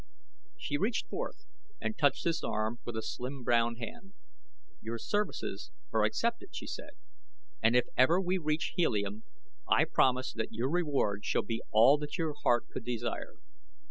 [0.57, 1.45] She reached forth
[1.79, 4.13] and touched his arm with a slim brown hand.
[4.81, 6.95] "Your services are accepted," she said;
[7.61, 9.25] "and if ever we reach Helium
[9.69, 13.35] I promise that your reward shall be all that your heart could desire."